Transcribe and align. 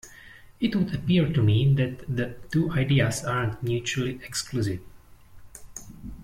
It 0.59 0.75
would 0.75 0.95
appear 0.95 1.31
to 1.31 1.43
me 1.43 1.75
that 1.75 1.99
the 2.07 2.35
two 2.51 2.71
ideas 2.71 3.23
aren't 3.23 3.61
mutually 3.61 4.19
exclusive. 4.23 4.81